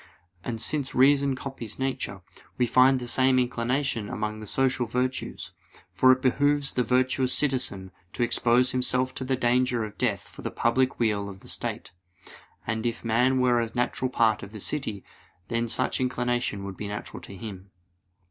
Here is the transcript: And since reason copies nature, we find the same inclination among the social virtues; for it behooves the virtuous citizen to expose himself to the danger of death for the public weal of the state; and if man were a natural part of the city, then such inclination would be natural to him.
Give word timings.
And 0.43 0.59
since 0.59 0.95
reason 0.95 1.35
copies 1.35 1.77
nature, 1.77 2.21
we 2.57 2.65
find 2.65 2.97
the 2.99 3.07
same 3.07 3.37
inclination 3.37 4.09
among 4.09 4.39
the 4.39 4.47
social 4.47 4.87
virtues; 4.87 5.51
for 5.93 6.11
it 6.11 6.23
behooves 6.23 6.73
the 6.73 6.81
virtuous 6.81 7.35
citizen 7.35 7.91
to 8.13 8.23
expose 8.23 8.71
himself 8.71 9.13
to 9.13 9.23
the 9.23 9.35
danger 9.35 9.83
of 9.85 9.99
death 9.99 10.27
for 10.27 10.41
the 10.41 10.49
public 10.49 10.97
weal 10.97 11.29
of 11.29 11.41
the 11.41 11.47
state; 11.49 11.91
and 12.65 12.87
if 12.87 13.05
man 13.05 13.39
were 13.39 13.61
a 13.61 13.69
natural 13.75 14.09
part 14.09 14.41
of 14.41 14.53
the 14.53 14.59
city, 14.59 15.05
then 15.49 15.67
such 15.67 16.01
inclination 16.01 16.63
would 16.63 16.77
be 16.77 16.87
natural 16.87 17.21
to 17.21 17.35
him. 17.37 17.69